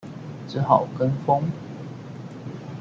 [0.47, 1.43] 只好跟風